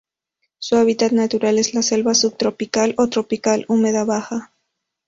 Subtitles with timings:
[0.57, 4.51] Su hábitat natural es la selva subtropical o tropical húmeda baja.